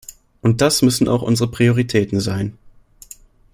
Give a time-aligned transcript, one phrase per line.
[0.41, 2.57] Und das müssen auch unsere Prioritäten sein.